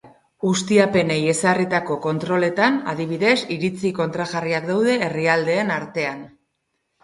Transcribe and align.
Ustiapenei 0.51 1.17
ezarritako 1.33 1.97
kontroletan, 2.07 2.81
adibidez, 2.95 3.37
iritzi 3.59 3.95
kontrajarriak 4.03 4.69
daude 4.75 4.99
herrialdeen 5.11 5.75
artean. 5.81 6.29